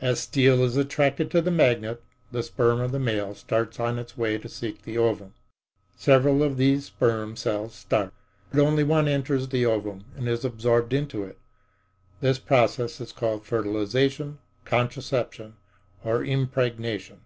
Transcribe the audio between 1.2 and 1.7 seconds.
to the